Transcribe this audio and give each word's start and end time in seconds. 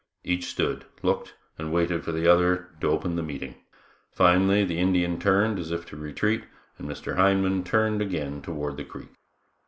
Each 0.23 0.45
stood, 0.45 0.85
looked, 1.03 1.35
and 1.59 1.71
waited 1.71 2.03
for 2.03 2.11
the 2.11 2.25
other 2.27 2.69
to 2.81 2.87
open 2.87 3.15
the 3.15 3.21
meeting; 3.21 3.53
finally 4.09 4.65
the 4.65 4.79
Indian 4.79 5.19
turned 5.19 5.59
as 5.59 5.69
if 5.69 5.85
to 5.89 5.95
retreat, 5.95 6.43
and 6.79 6.89
Mr. 6.89 7.17
Hindman 7.17 7.63
turned 7.63 8.01
again 8.01 8.41
toward 8.41 8.77
the 8.77 8.83
creek. 8.83 9.09